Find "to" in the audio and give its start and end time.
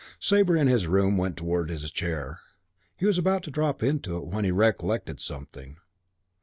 3.43-3.51